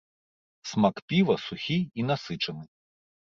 Смак 0.69 0.97
піва 1.11 1.35
сухі 1.43 1.77
і 2.01 2.07
насычаны. 2.09 2.63